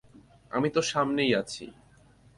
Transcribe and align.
আমি 0.51 0.67
তোর 0.69 0.85
সামনেই 0.93 1.31
আছি! 1.35 1.65